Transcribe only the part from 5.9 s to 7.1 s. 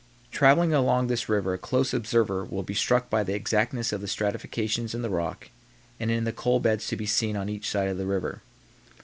and in the coal beds to be